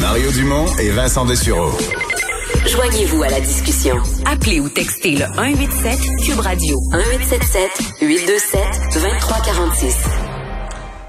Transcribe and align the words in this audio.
Mario 0.00 0.32
Dumont 0.32 0.64
et 0.78 0.90
Vincent 0.90 1.26
Dessureau. 1.26 1.70
Joignez-vous 2.66 3.22
à 3.22 3.28
la 3.28 3.40
discussion. 3.40 3.96
Appelez 4.24 4.58
ou 4.58 4.68
textez 4.70 5.12
le 5.12 5.26
187 5.26 5.98
Cube 6.24 6.40
Radio 6.40 6.76
1877 6.92 7.70
827 8.00 8.60
2346. 8.94 9.96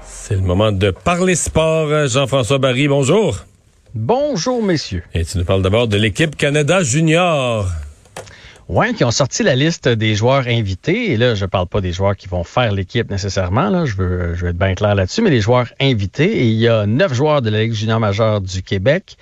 C'est 0.02 0.34
le 0.34 0.42
moment 0.42 0.72
de 0.72 0.90
parler 0.90 1.34
sport. 1.36 2.06
Jean-François 2.06 2.58
Barry, 2.58 2.86
bonjour. 2.86 3.38
Bonjour, 3.94 4.62
messieurs. 4.62 5.02
Et 5.14 5.24
tu 5.24 5.38
nous 5.38 5.44
parles 5.44 5.62
d'abord 5.62 5.88
de 5.88 5.96
l'équipe 5.96 6.36
Canada 6.36 6.82
Junior. 6.82 7.66
Ouais, 8.68 8.94
qui 8.94 9.04
ont 9.04 9.10
sorti 9.10 9.42
la 9.42 9.54
liste 9.54 9.88
des 9.88 10.14
joueurs 10.14 10.46
invités. 10.46 11.12
Et 11.12 11.16
là, 11.16 11.34
je 11.34 11.44
parle 11.44 11.66
pas 11.66 11.80
des 11.80 11.92
joueurs 11.92 12.16
qui 12.16 12.28
vont 12.28 12.44
faire 12.44 12.72
l'équipe 12.72 13.10
nécessairement. 13.10 13.68
Là, 13.68 13.84
je 13.84 13.96
veux, 13.96 14.34
je 14.34 14.42
veux 14.42 14.50
être 14.50 14.58
bien 14.58 14.74
clair 14.74 14.94
là-dessus, 14.94 15.20
mais 15.20 15.30
les 15.30 15.40
joueurs 15.40 15.72
invités. 15.80 16.38
Et 16.38 16.46
il 16.46 16.58
y 16.58 16.68
a 16.68 16.86
neuf 16.86 17.12
joueurs 17.12 17.42
de 17.42 17.50
la 17.50 17.62
Ligue 17.62 17.72
junior 17.72 18.00
majeure 18.00 18.40
du 18.40 18.62
Québec. 18.62 19.16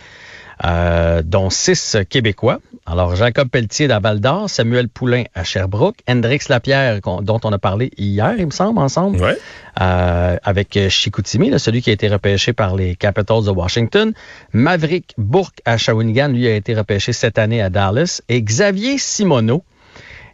Euh, 0.66 1.22
dont 1.24 1.48
six 1.48 1.96
Québécois. 2.10 2.58
Alors, 2.84 3.16
Jacob 3.16 3.48
Pelletier 3.48 3.88
d'à 3.88 3.98
Val 3.98 4.20
d'Or, 4.20 4.50
Samuel 4.50 4.88
Poulain 4.88 5.24
à 5.34 5.42
Sherbrooke, 5.42 5.96
Hendrix 6.06 6.40
Lapierre, 6.50 7.00
dont 7.00 7.40
on 7.44 7.52
a 7.52 7.58
parlé 7.58 7.90
hier, 7.96 8.34
il 8.36 8.44
me 8.46 8.50
semble, 8.50 8.78
ensemble, 8.78 9.22
Ouais. 9.22 9.38
euh, 9.80 10.36
avec 10.42 10.78
Chicoutimi, 10.90 11.48
là, 11.48 11.58
celui 11.58 11.80
qui 11.80 11.88
a 11.88 11.92
été 11.94 12.08
repêché 12.08 12.52
par 12.52 12.74
les 12.76 12.94
Capitals 12.94 13.44
de 13.44 13.50
Washington. 13.50 14.12
Maverick 14.52 15.14
Bourque 15.16 15.60
à 15.64 15.78
Shawinigan, 15.78 16.28
lui 16.28 16.46
a 16.46 16.54
été 16.54 16.74
repêché 16.74 17.12
cette 17.14 17.38
année 17.38 17.62
à 17.62 17.70
Dallas. 17.70 18.20
Et 18.28 18.42
Xavier 18.42 18.98
Simoneau, 18.98 19.62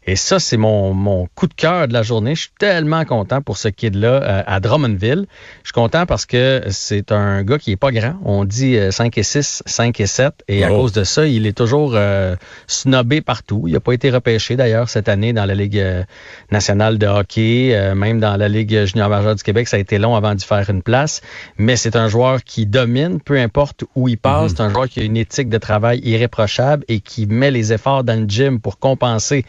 et 0.06 0.14
ça, 0.16 0.38
c'est 0.38 0.56
mon, 0.56 0.94
mon 0.94 1.28
coup 1.34 1.46
de 1.48 1.54
cœur 1.54 1.88
de 1.88 1.92
la 1.92 2.02
journée. 2.02 2.34
Je 2.34 2.42
suis 2.42 2.50
tellement 2.58 3.04
content 3.04 3.42
pour 3.42 3.56
ce 3.56 3.68
kid-là 3.68 4.08
euh, 4.22 4.42
à 4.46 4.60
Drummondville. 4.60 5.26
Je 5.62 5.68
suis 5.68 5.72
content 5.72 6.06
parce 6.06 6.26
que 6.26 6.62
c'est 6.70 7.10
un 7.12 7.42
gars 7.42 7.58
qui 7.58 7.72
est 7.72 7.76
pas 7.76 7.90
grand. 7.90 8.14
On 8.24 8.44
dit 8.44 8.76
euh, 8.76 8.90
5 8.92 9.18
et 9.18 9.22
6, 9.22 9.62
5 9.66 10.00
et 10.00 10.06
7. 10.06 10.32
Et 10.48 10.62
à 10.64 10.72
Oh. 10.72 10.82
cause 10.82 10.92
de 10.92 11.04
ça, 11.04 11.26
il 11.26 11.46
est 11.46 11.56
toujours 11.56 11.92
euh, 11.94 12.36
snobé 12.66 13.20
partout. 13.20 13.64
Il 13.66 13.72
n'a 13.72 13.80
pas 13.80 13.92
été 13.94 14.10
repêché 14.10 14.54
d'ailleurs 14.56 14.88
cette 14.88 15.08
année 15.08 15.32
dans 15.32 15.44
la 15.44 15.54
Ligue 15.54 15.78
euh, 15.78 16.04
nationale 16.52 16.98
de 16.98 17.06
hockey, 17.06 17.70
euh, 17.74 17.94
même 17.94 18.20
dans 18.20 18.36
la 18.36 18.48
Ligue 18.48 18.84
junior 18.84 19.08
majeure 19.08 19.34
du 19.34 19.42
Québec. 19.42 19.66
Ça 19.68 19.76
a 19.76 19.80
été 19.80 19.98
long 19.98 20.14
avant 20.14 20.34
d'y 20.34 20.44
faire 20.44 20.68
une 20.70 20.82
place. 20.82 21.20
Mais 21.58 21.76
c'est 21.76 21.96
un 21.96 22.08
joueur 22.08 22.44
qui 22.44 22.66
domine, 22.66 23.20
peu 23.20 23.38
importe 23.38 23.84
où 23.96 24.08
il 24.08 24.18
passe. 24.18 24.52
C'est 24.52 24.60
un 24.62 24.70
joueur 24.70 24.88
qui 24.88 25.00
a 25.00 25.02
une 25.02 25.16
éthique 25.16 25.48
de 25.48 25.58
travail 25.58 26.00
irréprochable 26.04 26.84
et 26.88 27.00
qui 27.00 27.26
met 27.26 27.50
les 27.50 27.72
efforts 27.72 28.04
dans 28.04 28.18
le 28.20 28.26
gym 28.26 28.60
pour 28.60 28.78
compenser 28.78 29.44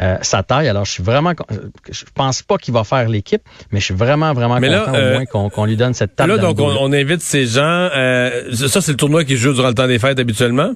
euh, 0.00 0.16
sa 0.22 0.42
taille. 0.42 0.68
Alors, 0.68 0.84
je 0.84 0.92
suis 0.92 1.02
vraiment, 1.02 1.34
con- 1.34 1.44
je 1.90 2.04
pense 2.14 2.42
pas 2.42 2.56
qu'il 2.58 2.72
va 2.74 2.84
faire 2.84 3.08
l'équipe, 3.08 3.42
mais 3.70 3.80
je 3.80 3.84
suis 3.86 3.94
vraiment, 3.94 4.32
vraiment 4.32 4.58
Mais 4.58 4.68
là, 4.68 4.80
content 4.86 4.94
euh, 4.98 5.10
au 5.10 5.14
moins 5.16 5.48
qu'on 5.50 5.64
lui 5.66 5.76
donne 5.76 5.94
cette 5.94 6.16
table. 6.16 6.32
Là, 6.32 6.38
donc, 6.38 6.58
on, 6.60 6.88
là. 6.88 6.98
invite 6.98 7.20
ces 7.20 7.46
gens. 7.46 7.62
euh, 7.62 8.52
ça, 8.54 8.80
c'est 8.80 8.92
le 8.92 8.96
tournoi 8.96 9.24
qui 9.24 9.36
joue 9.36 9.52
durant 9.52 9.68
le 9.68 9.74
temps 9.74 9.86
des 9.86 9.98
fêtes 9.98 10.18
habituellement? 10.18 10.72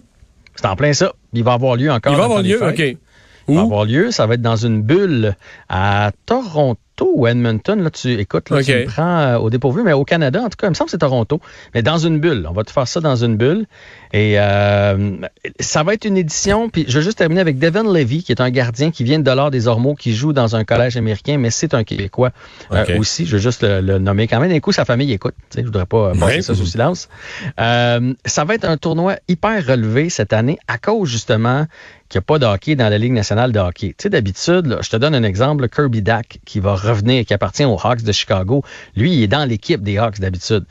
C'est 0.57 0.67
en 0.67 0.77
plein 0.77 0.93
ça. 0.93 1.13
Il 1.33 1.43
va 1.43 1.55
avoir 1.55 1.77
lieu 1.77 1.91
encore. 1.91 2.13
Il 2.13 2.19
va 2.19 2.25
avoir 2.25 2.43
lieu. 2.43 2.63
OK. 2.63 2.79
Il 2.79 3.55
va 3.55 3.61
Où? 3.63 3.65
avoir 3.65 3.85
lieu. 3.85 4.11
Ça 4.11 4.27
va 4.27 4.35
être 4.35 4.43
dans 4.43 4.57
une 4.57 4.83
bulle 4.83 5.37
à 5.69 6.11
Toronto 6.27 6.79
ou 7.03 7.27
Edmonton. 7.27 7.83
Là, 7.83 7.91
tu 7.91 8.13
écoutes, 8.13 8.51
là, 8.51 8.63
tu 8.63 8.73
me 8.73 8.85
prends 8.87 9.19
euh, 9.19 9.39
au 9.39 9.51
dépourvu, 9.51 9.83
mais 9.83 9.93
au 9.93 10.05
Canada, 10.05 10.41
en 10.41 10.49
tout 10.49 10.57
cas, 10.59 10.67
il 10.67 10.71
me 10.71 10.75
semble 10.75 10.87
que 10.87 10.93
c'est 10.93 10.99
Toronto. 10.99 11.41
Mais 11.75 11.83
dans 11.83 11.99
une 11.99 12.19
bulle. 12.21 12.47
On 12.49 12.53
va 12.53 12.65
te 12.65 12.71
faire 12.71 12.87
ça 12.87 13.01
dans 13.01 13.17
une 13.17 13.37
bulle. 13.37 13.67
Et 14.13 14.39
euh, 14.39 15.17
ça 15.59 15.83
va 15.83 15.95
être 15.95 16.05
une 16.05 16.17
édition. 16.17 16.69
Puis 16.69 16.85
je 16.89 16.99
veux 16.99 17.05
juste 17.05 17.19
terminer 17.19 17.41
avec 17.41 17.59
Devin 17.59 17.83
Levy, 17.83 18.23
qui 18.23 18.33
est 18.33 18.41
un 18.41 18.51
gardien 18.51 18.91
qui 18.91 19.05
vient 19.05 19.19
de 19.19 19.25
Dollard 19.25 19.51
des 19.51 19.67
Ormeaux, 19.67 19.95
qui 19.95 20.15
joue 20.15 20.33
dans 20.33 20.57
un 20.57 20.65
collège 20.65 20.97
américain, 20.97 21.37
mais 21.39 21.51
c'est 21.51 21.75
un 21.75 21.85
Québécois 21.85 22.31
euh, 22.73 22.99
aussi. 22.99 23.27
Je 23.27 23.33
veux 23.33 23.43
juste 23.43 23.63
le, 23.63 23.81
le 23.81 23.99
nommer 23.99 24.29
quand 24.29 24.41
même. 24.41 24.51
D'un 24.51 24.61
coup, 24.61 24.73
sa 24.73 24.85
famille 24.85 25.13
écoute. 25.13 25.35
Je 25.57 25.63
voudrais 25.63 25.87
pas 25.87 26.13
passer 26.13 26.43
ça 26.43 26.55
sous 26.55 26.67
silence. 26.67 27.09
Ça 27.57 28.45
va 28.45 28.55
être 28.55 28.65
un 28.65 28.77
tournoi 28.77 29.17
hyper 29.29 29.67
relevé 29.67 30.11
cette 30.11 30.33
année 30.33 30.59
à 30.69 30.79
cause 30.79 31.09
justement 31.09 31.67
qu'il 32.15 32.21
n'y 32.21 32.23
a 32.23 32.27
pas 32.27 32.39
de 32.39 32.47
hockey 32.47 32.77
dans 32.77 32.89
la 32.89 32.97
Ligue 32.99 33.13
nationale 33.13 33.51
de 33.53 33.59
hockey. 33.59 33.89
Tu 33.89 34.05
sais, 34.05 34.09
d'habitude, 34.11 34.79
je 34.81 34.89
te 34.89 34.97
donne 34.97 35.15
un 35.15 35.25
exemple, 35.25 35.63
le 35.63 35.69
Kirby 35.69 36.01
Dack 36.01 36.39
qui 36.45 36.61
va 36.61 36.75
revenir, 36.77 37.25
qui 37.25 37.35
appartient 37.35 37.65
aux 37.65 37.79
Hawks 37.83 38.03
de 38.03 38.13
Chicago. 38.13 38.63
Lui, 38.97 39.13
il 39.15 39.23
est 39.25 39.27
dans 39.29 39.45
l'équipe 39.49 39.83
des 39.83 39.99
Hawks 39.99 40.21
d'habitude. 40.21 40.65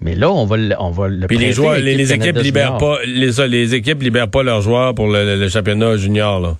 Mais 0.00 0.14
là, 0.14 0.30
on 0.30 0.44
va 0.44 0.56
le, 0.56 0.74
on 0.78 0.90
va 0.90 1.08
le 1.08 1.26
Puis 1.26 1.38
les 1.38 1.52
joueurs, 1.52 1.74
les, 1.76 2.12
équipes 2.12 2.36
libèrent 2.38 2.78
pas, 2.78 2.98
les, 3.06 3.32
ça, 3.32 3.46
les 3.46 3.74
équipes 3.74 4.02
libèrent 4.02 4.30
pas 4.30 4.42
leurs 4.42 4.60
joueurs 4.60 4.94
pour 4.94 5.08
le, 5.08 5.24
le- 5.24 5.36
le 5.36 5.48
championnat 5.48 5.96
junior, 5.96 6.40
là. 6.40 6.56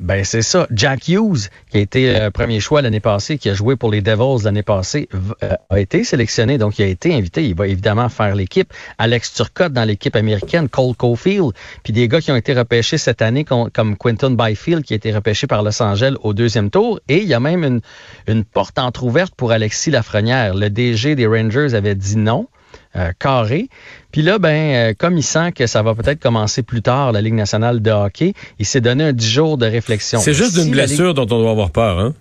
Ben 0.00 0.24
c'est 0.24 0.40
ça. 0.40 0.66
Jack 0.70 1.08
Hughes, 1.08 1.50
qui 1.70 1.76
a 1.76 1.80
été 1.80 2.16
euh, 2.16 2.30
premier 2.30 2.58
choix 2.58 2.80
l'année 2.80 3.00
passée, 3.00 3.36
qui 3.36 3.50
a 3.50 3.54
joué 3.54 3.76
pour 3.76 3.90
les 3.90 4.00
Devils 4.00 4.42
l'année 4.44 4.62
passée, 4.62 5.10
euh, 5.42 5.52
a 5.68 5.78
été 5.78 6.04
sélectionné, 6.04 6.56
donc 6.56 6.78
il 6.78 6.84
a 6.84 6.86
été 6.86 7.14
invité. 7.14 7.44
Il 7.46 7.54
va 7.54 7.66
évidemment 7.68 8.08
faire 8.08 8.34
l'équipe. 8.34 8.72
Alex 8.96 9.34
Turcotte 9.34 9.74
dans 9.74 9.84
l'équipe 9.84 10.16
américaine, 10.16 10.70
Cole 10.70 10.96
Caulfield, 10.96 11.50
puis 11.82 11.92
des 11.92 12.08
gars 12.08 12.22
qui 12.22 12.32
ont 12.32 12.36
été 12.36 12.54
repêchés 12.54 12.96
cette 12.96 13.20
année 13.20 13.44
com- 13.44 13.68
comme 13.72 13.94
Quinton 13.98 14.30
Byfield, 14.30 14.84
qui 14.84 14.94
a 14.94 14.96
été 14.96 15.12
repêché 15.12 15.46
par 15.46 15.62
Los 15.62 15.82
Angeles 15.82 16.14
au 16.22 16.32
deuxième 16.32 16.70
tour. 16.70 16.98
Et 17.08 17.18
il 17.18 17.28
y 17.28 17.34
a 17.34 17.40
même 17.40 17.62
une, 17.62 17.80
une 18.26 18.44
porte 18.44 18.78
entrouverte 18.78 19.34
pour 19.34 19.52
Alexis 19.52 19.90
Lafrenière. 19.90 20.54
Le 20.54 20.70
DG 20.70 21.14
des 21.14 21.26
Rangers 21.26 21.74
avait 21.74 21.94
dit 21.94 22.16
non. 22.16 22.48
Euh, 22.96 23.12
carré. 23.18 23.68
Puis 24.12 24.22
là, 24.22 24.38
ben, 24.38 24.90
euh, 24.90 24.94
comme 24.98 25.16
il 25.16 25.22
sent 25.22 25.52
que 25.52 25.66
ça 25.66 25.82
va 25.82 25.94
peut-être 25.94 26.20
commencer 26.20 26.62
plus 26.62 26.82
tard, 26.82 27.12
la 27.12 27.20
Ligue 27.20 27.34
nationale 27.34 27.80
de 27.80 27.90
hockey, 27.90 28.34
il 28.58 28.66
s'est 28.66 28.80
donné 28.80 29.04
un 29.04 29.12
10 29.12 29.28
jours 29.30 29.58
de 29.58 29.66
réflexion. 29.66 30.18
C'est 30.20 30.34
juste 30.34 30.52
Si 30.52 30.62
Ligue- 30.64 30.72
blessure 30.72 31.14
dont 31.14 31.22
on 31.22 31.40
doit 31.40 31.50
avoir 31.50 31.70
peur, 31.70 31.98
hein? 32.00 32.14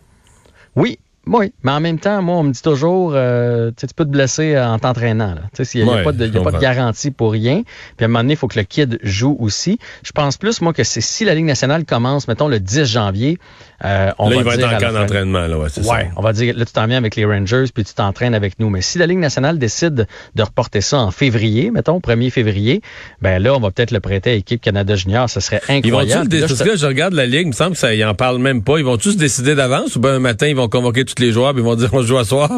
Oui, 0.76 1.00
oui. 1.28 1.52
Mais 1.64 1.72
en 1.72 1.80
même 1.80 2.00
temps, 2.00 2.22
moi, 2.22 2.38
on 2.38 2.44
me 2.44 2.52
dit 2.52 2.62
toujours, 2.62 3.12
euh, 3.16 3.70
tu 3.72 3.76
sais, 3.82 3.88
tu 3.88 3.94
peux 3.94 4.06
te 4.06 4.10
blesser 4.12 4.56
euh, 4.56 4.68
en 4.68 4.80
t'entraînant. 4.80 5.34
là. 5.36 5.42
Tu 5.56 5.66
sais, 5.66 5.80
Il 5.80 5.86
n'y 5.86 5.90
a, 5.92 5.96
Ouais, 5.96 6.04
pas 6.04 6.12
de, 6.12 6.28
y 6.28 6.38
a 6.38 6.42
pas 6.42 6.52
de 6.52 6.60
garantie 6.60 7.12
pour 7.12 7.32
rien. 7.32 7.64
Puis 7.98 8.04
à 8.04 8.06
un 8.06 8.08
moment 8.08 8.20
donné, 8.20 8.34
il 8.34 8.38
faut 8.38 8.48
que 8.48 8.58
le 8.60 8.66
kid 8.66 9.00
joue 9.04 9.36
aussi. 9.40 9.80
Je 10.04 10.12
pense 10.12 10.38
plus, 10.38 10.62
moi, 10.62 10.74
que 10.74 10.84
c'est 10.84 11.02
si 11.02 11.26
la 11.26 11.36
Ligue 11.36 11.46
nationale 11.46 11.86
commence, 11.86 12.28
mettons, 12.28 12.48
le 12.48 12.60
10 12.60 12.86
janvier, 12.86 13.38
euh, 13.86 14.12
on 14.18 14.30
là, 14.30 14.36
va 14.36 14.42
il 14.42 14.46
va 14.46 14.58
dire 14.58 14.66
être 14.66 14.70
en 14.70 14.80
la 14.80 14.80
camp 14.80 15.00
d'entraînement, 15.00 15.48
là, 15.48 15.58
ouais, 15.58 15.70
c'est 15.70 15.84
ça. 15.84 15.94
Ouais, 15.94 16.10
on 16.18 16.22
va 16.22 16.34
dire, 16.34 16.54
là, 16.56 16.66
tu 16.66 16.74
t'en 16.74 16.86
viens 16.88 16.98
avec 16.98 17.16
les 17.16 17.26
Rangers, 17.26 17.66
puis 17.74 17.84
tu 17.84 17.94
t'entraînes 17.94 18.36
avec 18.36 18.60
nous. 18.60 18.70
Mais 18.70 18.82
si 18.82 18.98
la 18.98 19.08
Ligue 19.08 19.20
nationale 19.20 19.58
décide 19.58 20.08
de 20.36 20.44
reporter 20.44 20.82
ça 20.82 21.00
en 21.00 21.12
février, 21.12 21.72
mettons, 21.72 22.00
1er 22.00 22.30
février, 22.30 22.82
ben 23.22 23.42
là, 23.42 23.56
on 23.56 23.60
va 23.60 23.72
peut-être 23.72 23.92
le 23.92 24.02
prêter 24.02 24.32
à 24.32 24.36
l'équipe 24.36 24.62
Canada 24.62 24.96
Junior. 24.96 25.30
Ce 25.30 25.40
serait 25.40 25.62
Ils 25.70 25.76
incroyable. 25.76 26.30
je 26.32 26.46
Parce 26.46 26.62
que 26.62 26.70
là, 26.70 26.76
je 26.76 26.86
regarde 26.86 27.14
la 27.14 27.26
Ligue, 27.26 27.44
il 27.44 27.48
me 27.48 27.54
semble 27.54 27.72
que 27.72 27.78
ça, 27.78 27.94
ils 27.94 28.04
en 28.04 28.16
parlent 28.16 28.40
même 28.40 28.64
pas. 28.64 28.80
Ils 28.80 28.86
vont 28.86 28.98
tous 28.98 29.16
décider 29.16 29.56
d'avance 29.56 29.96
ou 29.96 30.00
bien 30.00 30.12
un 30.12 30.20
matin, 30.20 30.48
ils 30.48 30.56
vont 30.56 30.68
convoquer 30.68 31.06
tous 31.06 31.22
les 31.22 31.32
joueurs 31.32 31.54
puis 31.54 31.62
ils 31.62 31.66
vont 31.66 31.76
dire 31.76 31.90
on 31.94 32.02
joue 32.02 32.18
à 32.18 32.26
soir? 32.26 32.52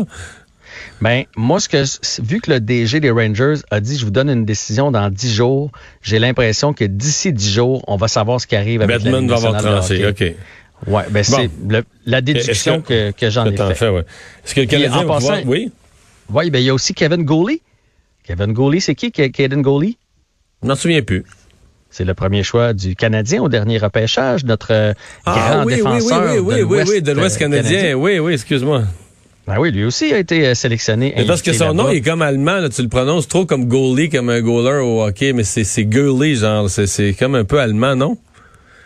Ben, 1.02 1.24
moi, 1.36 1.60
ce 1.60 1.68
que, 1.68 1.84
vu 2.22 2.42
que 2.42 2.52
le 2.52 2.60
DG 2.60 3.00
des 3.00 3.10
Rangers 3.10 3.56
a 3.72 3.80
dit, 3.80 3.98
je 3.98 4.06
vous 4.06 4.12
donne 4.12 4.30
une 4.30 4.46
décision 4.46 4.92
dans 4.92 5.10
10 5.10 5.34
jours, 5.34 5.72
j'ai 6.04 6.20
l'impression 6.20 6.74
que 6.74 6.86
d'ici 6.86 7.34
10 7.34 7.54
jours, 7.54 7.84
on 7.88 7.98
va 7.98 8.08
savoir 8.08 8.40
ce 8.40 8.46
qui 8.46 8.56
arrive 8.56 8.82
avec 8.82 8.98
la 8.98 9.04
Batman 9.04 9.22
Ligue 9.22 9.32
va 9.32 9.36
avoir 9.36 9.62
tranché. 9.62 10.08
OK. 10.08 10.24
Ouais, 10.88 11.04
ben, 11.10 11.24
c'est 11.24 11.50
le- 11.70 11.84
la 12.06 12.22
déduction 12.22 12.76
Est-ce 12.76 12.88
que- 12.88 13.12
que, 13.12 13.30
j'en 13.30 13.46
ai 13.46 13.56
fait. 13.76 13.90
ouais. 13.90 14.04
Est-ce 14.46 14.56
que 14.56 14.62
le 14.62 14.66
Canadien 14.68 14.94
en 15.00 15.06
va 15.06 15.16
pouvoir... 15.18 15.40
Oui? 15.46 15.72
Ouais, 16.32 16.50
ben, 16.50 16.60
il 16.60 16.66
y 16.66 16.70
a 16.70 16.74
aussi 16.74 16.94
Kevin 16.94 17.24
Gooley. 17.24 17.62
Kevin 18.24 18.54
Gooley, 18.54 18.80
c'est 18.80 18.96
qui, 18.96 19.10
Ke- 19.12 19.32
Kaden 19.32 19.62
Gooley? 19.62 19.96
Je 20.64 20.68
m'en 20.68 20.76
souviens 20.76 21.02
plus. 21.02 21.24
C'est 21.90 22.06
le 22.06 22.14
premier 22.14 22.42
choix 22.44 22.74
du 22.74 22.96
Canadien 22.96 23.42
au 23.44 23.50
dernier 23.50 23.78
repêchage, 23.78 24.46
notre 24.46 24.72
euh, 24.72 24.94
Ah 25.26 25.36
grand 25.36 25.66
oui, 25.66 25.74
oui, 25.74 25.82
oui, 25.82 25.94
défenseur 26.00 26.24
oui, 26.34 26.40
oui, 26.40 26.56
de 26.60 26.64
oui, 26.64 26.84
oui, 26.88 27.02
de 27.02 27.12
l'Ouest 27.12 27.36
euh, 27.36 27.40
canadien. 27.40 27.94
Oui, 27.96 28.20
oui, 28.20 28.34
excuse-moi. 28.34 28.84
Ben 29.48 29.60
oui, 29.60 29.72
lui 29.72 29.84
aussi 29.84 30.14
a 30.14 30.20
été 30.20 30.46
euh, 30.48 30.54
sélectionné. 30.54 31.14
Mais 31.18 31.26
parce 31.26 31.42
que 31.42 31.52
son 31.52 31.74
nom 31.74 31.90
il 31.90 31.98
est 31.98 32.02
comme 32.02 32.22
allemand, 32.22 32.58
là, 32.60 32.70
tu 32.70 32.82
le 32.82 32.88
prononces 32.88 33.28
trop 33.28 33.46
comme 33.46 33.66
goalie, 33.66 34.10
comme 34.10 34.30
un 34.30 34.40
goaler 34.40 34.80
au 34.84 35.04
hockey, 35.04 35.34
mais 35.34 35.44
c'est 35.44 35.64
c'est 35.66 35.84
goalie, 35.84 36.36
genre, 36.36 36.70
c'est 36.70 36.88
c'est 36.88 37.14
comme 37.14 37.36
un 37.36 37.44
peu 37.44 37.60
allemand, 37.60 37.96
non? 37.96 38.18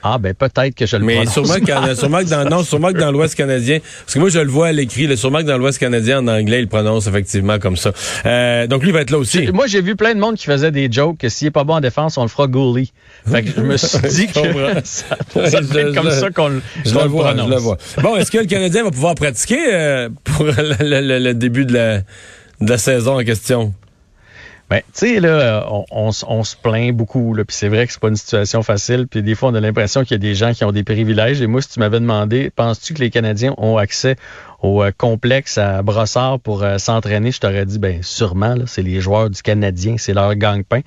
Ah, 0.07 0.19
ben 0.19 0.35
peut-être 0.35 0.75
que 0.75 0.85
je 0.85 0.97
le 0.97 1.03
Mais 1.03 1.15
prononce 1.15 1.33
sûrement, 1.33 1.55
que, 1.55 1.71
mal. 1.71 1.97
sûrement 1.97 2.19
que 2.19 2.29
dans 2.29 2.47
non, 2.47 2.63
sûrement 2.63 2.89
que 2.93 2.99
dans 2.99 3.11
l'Ouest 3.11 3.33
canadien, 3.33 3.79
parce 4.01 4.13
que 4.13 4.19
moi 4.19 4.29
je 4.29 4.37
le 4.37 4.49
vois 4.51 4.67
à 4.67 4.71
l'écrit, 4.71 5.07
là, 5.07 5.15
sûrement 5.17 5.39
que 5.39 5.45
dans 5.45 5.57
l'Ouest 5.57 5.79
canadien 5.79 6.19
en 6.19 6.27
anglais, 6.27 6.59
il 6.59 6.63
le 6.63 6.67
prononce 6.67 7.07
effectivement 7.07 7.57
comme 7.57 7.75
ça. 7.75 7.91
Euh, 8.27 8.67
donc 8.67 8.83
lui 8.83 8.89
il 8.89 8.93
va 8.93 9.01
être 9.01 9.09
là 9.09 9.17
aussi. 9.17 9.47
Moi, 9.51 9.65
j'ai 9.65 9.81
vu 9.81 9.95
plein 9.95 10.13
de 10.13 10.19
monde 10.19 10.35
qui 10.35 10.45
faisait 10.45 10.69
des 10.69 10.91
jokes 10.91 11.17
que 11.17 11.27
s'il 11.29 11.47
est 11.47 11.51
pas 11.51 11.63
bon 11.63 11.73
en 11.73 11.81
défense, 11.81 12.17
on 12.19 12.21
le 12.21 12.27
fera 12.27 12.45
goalie. 12.45 12.93
Fait 13.27 13.41
que 13.41 13.49
je 13.55 13.61
me 13.61 13.77
suis 13.77 13.97
dit 14.09 14.27
que 14.27 14.33
ça, 14.83 15.17
ça 15.33 15.45
Je- 15.49 15.57
être 15.79 15.95
comme 15.95 16.05
je- 16.11 16.15
ça 16.19 16.29
qu'on 16.29 16.49
le 16.49 16.61
Je 16.85 16.93
le 16.93 17.01
le 17.01 17.07
vois, 17.07 17.29
je 17.31 17.33
prononce. 17.37 17.49
le 17.49 17.57
vois. 17.57 17.77
Bon, 18.03 18.15
est-ce 18.15 18.29
que 18.29 18.37
le 18.37 18.45
Canadien 18.45 18.83
va 18.83 18.91
pouvoir 18.91 19.15
pratiquer 19.15 19.57
euh, 19.73 20.09
pour 20.23 20.43
le, 20.45 20.51
le- 20.81 21.01
le- 21.01 21.19
le 21.19 21.33
début 21.33 21.65
de 21.65 21.73
la, 21.73 21.97
de 22.61 22.69
la 22.69 22.77
saison 22.77 23.19
en 23.19 23.23
question? 23.23 23.73
Ben, 24.67 24.79
tu 24.79 24.83
sais, 24.93 25.19
là, 25.19 25.67
on, 25.91 26.11
se 26.11 26.55
plaint 26.55 26.95
beaucoup, 26.95 27.35
là, 27.35 27.45
puis 27.45 27.55
c'est 27.55 27.67
vrai 27.67 27.85
que 27.85 27.93
c'est 27.93 28.01
pas 28.01 28.07
une 28.07 28.15
situation 28.15 28.63
facile, 28.63 29.07
puis 29.07 29.21
des 29.21 29.35
fois, 29.35 29.49
on 29.49 29.53
a 29.53 29.59
l'impression 29.59 30.01
qu'il 30.01 30.13
y 30.13 30.15
a 30.15 30.17
des 30.17 30.33
gens 30.33 30.53
qui 30.53 30.63
ont 30.63 30.71
des 30.71 30.83
privilèges. 30.83 31.39
Et 31.41 31.45
moi, 31.45 31.61
si 31.61 31.69
tu 31.69 31.79
m'avais 31.79 31.99
demandé, 31.99 32.49
penses-tu 32.49 32.95
que 32.95 32.99
les 32.99 33.11
Canadiens 33.11 33.53
ont 33.57 33.77
accès 33.77 34.15
au 34.65 34.81
euh, 34.81 34.91
complexe 34.97 35.59
à 35.59 35.83
Brossard 35.83 36.39
pour 36.39 36.63
euh, 36.63 36.79
s'entraîner, 36.79 37.31
je 37.31 37.39
t'aurais 37.39 37.67
dit, 37.67 37.77
ben, 37.77 38.01
sûrement, 38.01 38.55
c'est 38.65 38.81
les 38.81 38.99
joueurs 38.99 39.29
du 39.29 39.41
Canadien, 39.43 39.95
c'est 39.99 40.13
leur 40.13 40.33
gang-pain. 40.35 40.81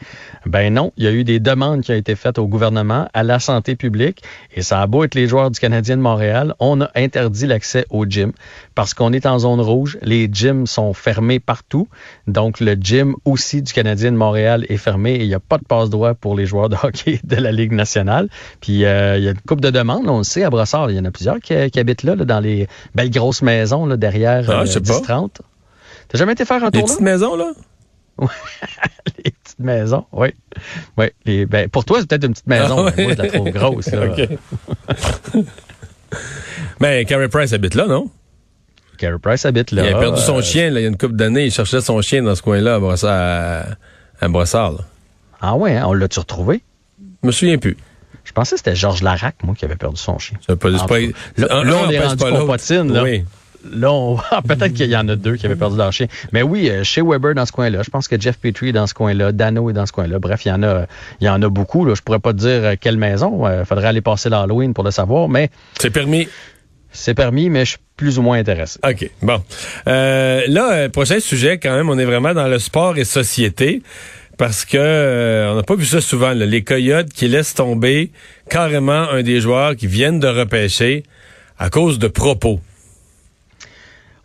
Ben 0.47 0.75
non, 0.75 0.93
il 0.97 1.05
y 1.05 1.07
a 1.07 1.13
eu 1.13 1.23
des 1.23 1.39
demandes 1.39 1.83
qui 1.83 1.93
ont 1.93 1.97
été 1.97 2.17
faites 2.17 2.39
au 2.39 2.49
gouvernement, 2.49 3.09
à 3.15 3.23
la 3.23 3.39
santé 3.39 3.77
publique, 3.77 4.23
et 4.55 4.63
ça 4.63 4.83
a 4.83 4.87
beau 4.89 5.05
être 5.05 5.15
les 5.15 5.29
joueurs 5.29 5.53
du 5.53 5.61
Canadien 5.61 5.97
de 5.97 6.03
Montréal, 6.03 6.55
on 6.59 6.81
a 6.81 6.91
interdit 6.97 7.47
l'accès 7.47 7.87
au 7.91 8.05
gym 8.05 8.33
parce 8.75 8.95
qu'on 8.95 9.13
est 9.13 9.27
en 9.27 9.39
zone 9.39 9.61
rouge, 9.61 9.97
les 10.03 10.29
gyms 10.33 10.67
sont 10.67 10.93
fermés 10.93 11.39
partout, 11.39 11.89
donc 12.27 12.59
le 12.59 12.73
gym 12.73 13.15
aussi 13.25 13.63
du 13.63 13.73
Canadien 13.73 14.11
de 14.11 14.17
Montréal 14.17 14.67
est 14.69 14.77
fermé 14.77 15.13
et 15.15 15.23
il 15.23 15.29
n'y 15.29 15.35
a 15.35 15.41
pas 15.41 15.59
de 15.59 15.65
passe-droit 15.65 16.15
pour 16.15 16.37
les 16.37 16.47
joueurs 16.47 16.69
de 16.69 16.77
hockey 16.83 17.21
de 17.23 17.37
la 17.37 17.53
Ligue 17.53 17.73
nationale. 17.73 18.29
Puis 18.61 18.85
euh, 18.85 19.19
il 19.19 19.25
y 19.25 19.29
a 19.29 19.31
une 19.31 19.41
coupe 19.41 19.61
de 19.61 19.71
demandes, 19.71 20.09
on 20.09 20.19
le 20.19 20.25
sait, 20.25 20.43
à 20.43 20.51
Brossard, 20.51 20.91
il 20.91 20.97
y 20.97 21.01
en 21.01 21.05
a 21.05 21.13
plusieurs 21.13 21.39
qui, 21.39 21.55
habitent 21.55 22.03
là, 22.03 22.17
dans 22.17 22.41
les 22.41 22.67
belles 22.95 23.11
grosses 23.11 23.43
maisons 23.43 23.68
là, 23.87 23.97
derrière 23.97 24.45
Ah, 24.49 24.61
euh, 24.61 24.67
je 24.67 24.73
sais 24.73 24.81
pas. 24.81 24.99
10-30. 25.01 25.31
T'as 26.09 26.19
jamais 26.19 26.33
été 26.33 26.45
faire 26.45 26.63
un 26.65 26.71
tour 26.71 26.81
là? 26.81 26.87
petites 26.87 27.01
maisons, 27.01 27.37
là? 27.37 27.53
les 29.25 29.31
petites 29.31 29.59
maisons, 29.61 30.05
oui. 30.13 30.29
oui. 30.97 31.07
Les- 31.25 31.47
ben, 31.47 31.69
pour 31.69 31.85
toi, 31.85 31.99
c'est 32.01 32.09
peut-être 32.09 32.25
une 32.25 32.33
petite 32.33 32.47
maison. 32.49 32.79
Ah 32.79 32.83
ouais. 32.85 32.93
mais 32.97 33.05
Moi, 33.05 33.13
je 33.17 33.23
la 33.23 33.29
trouve 33.29 33.51
grosse. 33.51 33.87
Là. 33.93 34.07
Mais 36.81 37.05
Carey 37.05 37.29
Price 37.29 37.53
habite 37.53 37.75
là, 37.75 37.87
non? 37.87 38.11
Carey 38.99 39.19
Price 39.21 39.45
habite 39.47 39.71
là. 39.73 39.85
il 39.89 39.95
a 39.95 39.99
perdu 39.99 40.21
son 40.21 40.39
Euh, 40.39 40.43
chien, 40.43 40.71
là, 40.71 40.81
il 40.81 40.83
y 40.83 40.87
a 40.87 40.89
une 40.89 40.97
couple 40.97 41.15
d'années. 41.17 41.45
Il 41.47 41.51
cherchait 41.53 41.81
son 41.81 42.01
chien 42.03 42.23
dans 42.23 42.35
ce 42.35 42.43
coin-là, 42.43 42.77
à 42.77 42.79
Brossard. 42.81 43.11
À, 44.21 44.25
à 44.25 44.29
Brossard, 44.29 44.73
là. 44.73 44.79
Ah 45.41 45.55
ouais, 45.55 45.77
hein, 45.77 45.85
on 45.87 45.93
l'a-tu 45.93 46.19
retrouvé? 46.19 46.63
Je 47.23 47.27
me 47.27 47.33
souviens 47.33 47.59
plus. 47.59 47.77
Je 48.25 48.33
pensais 48.33 48.53
que 48.57 48.59
c'était 48.59 48.75
Georges 48.77 49.03
Larac, 49.03 49.37
moi, 49.45 49.55
qui 49.55 49.65
avait 49.65 49.77
perdu 49.77 49.97
son 50.01 50.19
chien. 50.19 50.37
Ça 50.45 50.53
veut 50.55 50.59
pas- 50.59 50.69
là- 50.71 51.87
on 51.87 51.91
est 51.91 51.99
rendu 52.01 52.17
pas 52.17 52.31
là. 52.31 53.03
Oui. 53.03 53.25
Là, 53.73 53.93
on- 53.93 54.17
peut-être 54.47 54.73
qu'il 54.75 54.89
y 54.91 54.97
en 54.97 55.09
a 55.09 55.17
deux 55.17 55.37
qui 55.37 55.47
avaient 55.47 55.57
perdu 55.57 55.77
leur 55.77 55.93
chien. 55.93 56.07
Mais 56.33 56.43
oui, 56.43 56.69
euh, 56.71 56.85
chez 56.85 57.03
Weber 57.03 57.35
dans 57.35 57.47
ce 57.47 57.53
coin-là. 57.53 57.83
Je 57.83 57.91
pense 57.91 58.07
que 58.09 58.21
Jeff 58.21 58.39
Petrie 58.39 58.69
est 58.69 58.73
dans 58.73 58.87
ce 58.87 58.95
coin-là. 58.95 59.33
Dano 59.33 59.69
est 59.71 59.73
dans 59.73 59.87
ce 59.87 59.93
coin-là. 59.93 60.19
Bref, 60.19 60.45
il 60.45 60.49
y 60.49 60.53
en 60.53 60.63
a, 60.63 60.87
il 61.21 61.27
y 61.27 61.29
en 61.29 61.43
a 61.43 61.49
beaucoup. 61.49 61.85
Là. 61.85 61.95
Je 61.95 62.03
pourrais 62.03 62.21
pas 62.21 62.33
te 62.33 62.39
dire 62.39 62.65
euh, 62.65 62.75
quelle 62.81 62.97
maison. 62.97 63.47
Il 63.49 63.65
faudrait 63.65 63.89
aller 63.89 64.01
passer 64.01 64.29
l'Halloween 64.29 64.75
pour 64.75 64.85
le 64.85 64.91
savoir. 64.91 65.29
Mais 65.29 65.51
C'est 65.81 65.91
permis. 65.91 66.29
c'est 66.93 67.15
permis, 67.15 67.51
mais 67.51 67.65
je 67.65 67.71
suis 67.71 67.79
plus 67.97 68.19
ou 68.19 68.23
moins 68.23 68.39
intéressé. 68.39 68.79
OK. 68.89 69.11
Bon. 69.23 69.43
Euh, 69.89 70.43
là, 70.47 70.73
euh, 70.73 70.89
prochain 70.89 71.19
sujet, 71.21 71.59
quand 71.59 71.75
même, 71.77 71.91
on 71.91 71.99
est 71.99 72.05
vraiment 72.05 72.35
dans 72.35 72.47
le 72.49 72.59
sport 72.61 72.97
et 72.97 73.05
société. 73.05 73.83
Parce 74.37 74.65
que 74.65 74.77
euh, 74.79 75.51
on 75.51 75.57
n'a 75.57 75.63
pas 75.65 75.75
vu 75.75 75.85
ça 75.85 76.01
souvent, 76.01 76.33
là, 76.33 76.47
les 76.47 76.63
coyotes 76.63 77.09
qui 77.13 77.27
laissent 77.27 77.55
tomber 77.55 78.13
carrément 78.49 79.11
un 79.11 79.25
des 79.25 79.41
joueurs 79.41 79.75
qui 79.75 79.89
viennent 79.89 80.21
de 80.21 80.29
repêcher 80.29 81.03
à 81.59 81.71
cause 81.71 81.99
de 81.99 82.07
propos. 82.07 82.61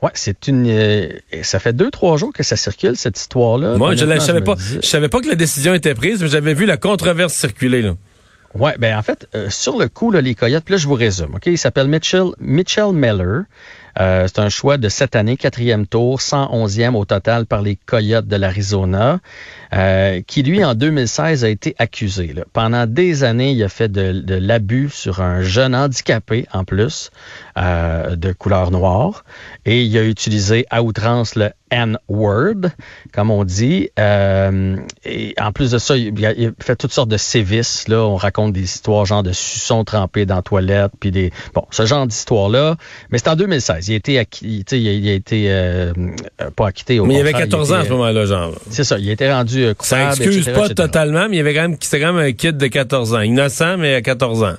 Ouais, 0.04 0.12
c'est 0.14 0.48
une. 0.48 0.68
euh, 0.68 1.08
ça 1.42 1.60
fait 1.60 1.74
deux, 1.74 1.90
trois 1.90 2.18
jours 2.18 2.32
que 2.34 2.44
ça 2.44 2.56
circule, 2.56 2.96
cette 2.98 3.18
histoire-là. 3.20 3.78
Moi, 3.78 3.96
je 3.96 4.06
ne 4.06 4.20
savais 4.20 4.42
pas. 4.42 4.56
dis- 4.56 4.80
Je 4.84 4.88
savais 4.88 5.10
pas 5.10 5.20
que 5.22 5.28
la 5.30 5.36
décision 5.36 5.74
était 5.74 5.96
prise, 5.96 6.22
mais 6.22 6.28
j'avais 6.28 6.54
vu 6.54 6.66
la 6.66 6.78
controverse 6.78 7.34
circuler. 7.34 7.82
Là. 7.82 7.96
Ouais, 8.54 8.76
ben 8.78 8.96
en 8.98 9.02
fait, 9.02 9.28
euh, 9.34 9.50
sur 9.50 9.80
le 9.80 9.88
coup, 9.88 10.12
là, 10.12 10.22
les 10.22 10.36
Coyotes, 10.36 10.64
puis 10.64 10.74
là, 10.74 10.78
je 10.78 10.88
vous 10.88 10.94
résume. 10.94 11.34
OK, 11.36 11.48
il 11.48 11.58
s'appelle 11.58 11.88
Mitchell, 11.88 12.26
Mitchell 12.40 12.92
Miller. 12.94 13.44
Euh, 14.00 14.28
c'est 14.28 14.40
un 14.40 14.50
choix 14.50 14.78
de 14.78 14.90
cette 14.90 15.16
année, 15.16 15.38
quatrième 15.38 15.86
tour, 15.86 16.20
111e 16.20 16.96
au 16.96 17.06
total 17.06 17.46
par 17.46 17.62
les 17.62 17.76
Coyotes 17.76 18.28
de 18.28 18.36
l'Arizona, 18.36 19.20
euh, 19.74 20.22
qui 20.26 20.44
lui, 20.44 20.64
en 20.64 20.74
2016, 20.76 21.44
a 21.44 21.50
été 21.50 21.76
accusé. 21.78 22.34
Pendant 22.54 22.88
des 22.88 23.24
années, 23.24 23.52
il 23.52 23.64
a 23.64 23.70
fait 23.70 23.92
de, 23.92 24.12
de 24.12 24.36
l'abus 24.36 24.90
sur 24.90 25.22
un 25.22 25.42
jeune 25.42 25.76
handicapé, 25.76 26.48
en 26.54 26.64
plus, 26.64 27.12
euh, 27.58 28.16
de 28.16 28.32
couleur 28.32 28.72
noire, 28.72 29.24
et 29.66 29.84
il 29.84 29.98
a 29.98 30.04
utilisé 30.04 30.66
à 30.70 30.84
outrance 30.84 31.36
le 31.36 31.52
N-word, 31.74 32.70
comme 33.12 33.32
on 33.32 33.44
dit. 33.44 33.90
Euh, 34.00 34.78
et 35.04 35.34
en 35.42 35.52
plus 35.52 35.72
de 35.72 35.80
ça, 35.80 35.98
il, 35.98 36.14
fait 36.60 36.76
toutes 36.76 36.94
sortes 36.94 37.10
de 37.10 37.18
sévices. 37.18 37.88
Là, 37.88 38.04
on 38.04 38.16
raconte 38.16 38.54
des 38.54 38.62
histoires 38.62 39.06
genre 39.06 39.24
de 39.24 39.32
suçons 39.32 39.84
trempés 39.84 40.26
dans 40.28 40.36
la 40.36 40.42
toilette, 40.44 40.92
puis 41.00 41.10
des 41.10 41.32
bon, 41.56 41.66
ce 41.72 41.86
genre 41.86 42.06
d'histoire-là. 42.06 42.76
Mais 43.10 43.18
c'est 43.18 43.30
en 43.30 43.36
2016. 43.36 43.88
Il 43.88 43.94
a 43.94 43.96
été, 43.96 44.20
acquis, 44.20 44.64
il 44.72 44.88
a, 44.88 44.92
il 44.92 45.10
a 45.10 45.14
été 45.14 45.46
euh, 45.50 45.94
pas 46.56 46.68
acquitté. 46.68 47.00
Au 47.00 47.06
Mais 47.06 47.16
il 47.16 47.20
avait 47.22 47.32
contraire, 47.32 47.50
14 47.50 47.72
ans 47.74 47.76
à 47.78 47.86
ce 47.86 47.90
moment-là, 47.90 48.26
genre. 48.26 48.52
C'est 48.70 48.84
ça. 48.84 49.00
Il 49.00 49.10
a 49.10 49.14
été 49.14 49.32
rendu 49.32 49.64
euh, 49.64 49.74
Ça 49.80 49.98
coupable. 49.98 50.22
excuse 50.22 50.48
etc., 50.48 50.52
pas 50.54 50.66
etc. 50.66 50.76
totalement, 50.76 51.28
mais 51.28 51.38
il 51.38 51.40
avait 51.40 51.56
quand 51.56 51.62
même, 51.62 51.78
c'était 51.80 52.00
quand 52.00 52.14
même 52.14 52.26
un 52.26 52.32
kid 52.34 52.58
de 52.58 52.68
14 52.68 53.16
ans. 53.16 53.22
Innocent, 53.22 53.78
mais 53.78 53.96
à 53.96 54.02
14 54.02 54.44
ans. 54.44 54.56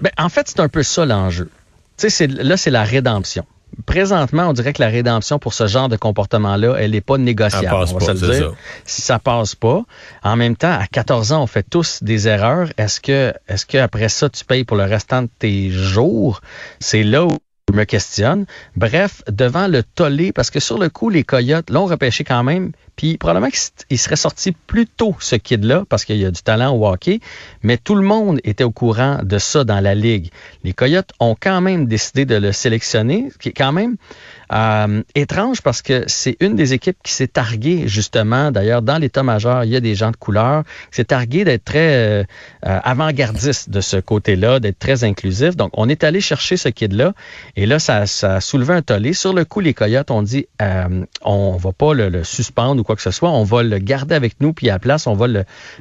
Ben, 0.00 0.10
en 0.18 0.28
fait, 0.28 0.48
c'est 0.48 0.60
un 0.60 0.68
peu 0.68 0.82
ça 0.82 1.06
l'enjeu. 1.06 1.48
Tu 1.96 2.08
sais, 2.08 2.10
c'est- 2.10 2.26
là, 2.26 2.56
c'est 2.56 2.70
la 2.70 2.84
rédemption. 2.84 3.44
Présentement, 3.86 4.48
on 4.48 4.52
dirait 4.52 4.72
que 4.72 4.82
la 4.82 4.88
rédemption 4.88 5.38
pour 5.38 5.54
ce 5.54 5.66
genre 5.66 5.88
de 5.88 5.96
comportement-là, 5.96 6.76
elle 6.78 6.92
n'est 6.92 7.00
pas 7.00 7.18
négociable. 7.18 7.66
Elle 7.66 7.70
passe 7.70 7.90
on 7.92 7.98
va 7.98 8.06
pas, 8.06 8.06
se 8.06 8.10
le 8.12 8.32
c'est 8.32 8.38
dire. 8.40 8.50
ça. 8.50 8.56
Si 8.84 9.02
ça 9.02 9.18
passe 9.18 9.54
pas, 9.54 9.82
en 10.22 10.36
même 10.36 10.56
temps, 10.56 10.72
à 10.72 10.86
14 10.86 11.32
ans, 11.32 11.42
on 11.42 11.46
fait 11.46 11.64
tous 11.68 12.02
des 12.02 12.28
erreurs. 12.28 12.68
Est-ce 12.76 13.00
que, 13.00 13.32
est-ce 13.48 13.66
que 13.66 13.78
après 13.78 14.08
ça, 14.08 14.28
tu 14.28 14.44
payes 14.44 14.64
pour 14.64 14.76
le 14.76 14.84
restant 14.84 15.22
de 15.22 15.28
tes 15.38 15.70
jours? 15.70 16.40
C'est 16.80 17.02
là 17.02 17.24
où 17.24 17.38
me 17.74 17.84
questionne. 17.84 18.46
Bref, 18.76 19.22
devant 19.28 19.68
le 19.68 19.82
tollé, 19.82 20.32
parce 20.32 20.50
que 20.50 20.60
sur 20.60 20.78
le 20.78 20.88
coup, 20.88 21.10
les 21.10 21.24
Coyotes 21.24 21.70
l'ont 21.70 21.86
repêché 21.86 22.24
quand 22.24 22.42
même, 22.42 22.72
puis 22.96 23.18
probablement 23.18 23.50
qu'il 23.88 23.98
serait 23.98 24.16
sorti 24.16 24.52
plus 24.52 24.86
tôt, 24.86 25.16
ce 25.20 25.36
kid-là, 25.36 25.84
parce 25.88 26.04
qu'il 26.04 26.16
y 26.16 26.24
a 26.24 26.30
du 26.30 26.42
talent 26.42 26.74
au 26.74 26.86
hockey, 26.86 27.20
mais 27.62 27.76
tout 27.76 27.94
le 27.94 28.02
monde 28.02 28.40
était 28.44 28.64
au 28.64 28.70
courant 28.70 29.18
de 29.22 29.38
ça 29.38 29.64
dans 29.64 29.80
la 29.80 29.94
Ligue. 29.94 30.30
Les 30.62 30.72
Coyotes 30.72 31.10
ont 31.20 31.36
quand 31.38 31.60
même 31.60 31.86
décidé 31.86 32.24
de 32.24 32.36
le 32.36 32.52
sélectionner, 32.52 33.30
qui 33.40 33.50
est 33.50 33.52
quand 33.52 33.72
même 33.72 33.96
euh, 34.52 35.02
étrange 35.14 35.62
parce 35.62 35.82
que 35.82 36.04
c'est 36.06 36.36
une 36.40 36.56
des 36.56 36.72
équipes 36.72 36.98
qui 37.02 37.12
s'est 37.12 37.28
targuée, 37.28 37.86
justement, 37.86 38.50
d'ailleurs, 38.50 38.82
dans 38.82 38.98
l'état-major, 38.98 39.64
il 39.64 39.70
y 39.70 39.76
a 39.76 39.80
des 39.80 39.94
gens 39.94 40.10
de 40.10 40.16
couleur, 40.16 40.64
qui 40.90 40.96
s'est 40.96 41.04
targuée 41.04 41.44
d'être 41.44 41.64
très 41.64 41.94
euh, 41.94 42.24
euh, 42.66 42.80
avant-gardiste 42.82 43.70
de 43.70 43.80
ce 43.80 43.96
côté-là, 43.96 44.60
d'être 44.60 44.78
très 44.78 45.04
inclusif. 45.04 45.56
Donc, 45.56 45.70
on 45.74 45.88
est 45.88 46.04
allé 46.04 46.20
chercher 46.20 46.56
ce 46.56 46.68
kid-là, 46.68 47.14
et 47.56 47.66
là, 47.66 47.78
ça, 47.78 48.06
ça 48.06 48.36
a 48.36 48.40
soulevé 48.40 48.74
un 48.74 48.82
tollé. 48.82 49.12
Sur 49.12 49.32
le 49.32 49.44
coup, 49.44 49.60
les 49.60 49.74
Coyotes 49.74 50.10
ont 50.10 50.22
dit, 50.22 50.46
euh, 50.62 51.04
on 51.22 51.56
va 51.56 51.72
pas 51.72 51.94
le, 51.94 52.08
le 52.08 52.24
suspendre 52.24 52.80
ou 52.80 52.84
quoi 52.84 52.96
que 52.96 53.02
ce 53.02 53.10
soit, 53.10 53.30
on 53.30 53.44
va 53.44 53.62
le 53.62 53.78
garder 53.78 54.14
avec 54.14 54.40
nous, 54.40 54.52
puis 54.52 54.68
à 54.70 54.74
la 54.74 54.78
place, 54.78 55.06
on 55.06 55.14
va 55.14 55.26